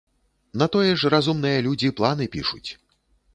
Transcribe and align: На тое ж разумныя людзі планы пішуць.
На 0.61 0.67
тое 0.75 0.93
ж 1.01 1.11
разумныя 1.15 1.59
людзі 1.67 1.93
планы 2.01 2.29
пішуць. 2.39 2.67